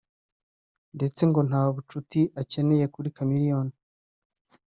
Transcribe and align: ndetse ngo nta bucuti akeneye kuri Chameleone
ndetse 0.95 1.21
ngo 1.29 1.39
nta 1.49 1.61
bucuti 1.73 2.21
akeneye 2.41 2.85
kuri 2.93 3.07
Chameleone 3.15 3.73